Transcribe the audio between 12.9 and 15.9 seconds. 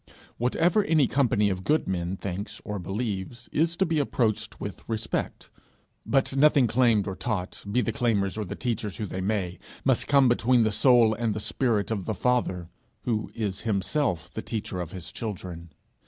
who is himself the teacher of his children.